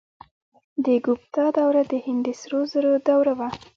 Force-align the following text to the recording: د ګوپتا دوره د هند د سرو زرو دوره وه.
د 0.85 0.87
ګوپتا 1.05 1.45
دوره 1.57 1.81
د 1.91 1.93
هند 2.05 2.21
د 2.25 2.29
سرو 2.39 2.59
زرو 2.71 2.91
دوره 3.09 3.33
وه. 3.39 3.49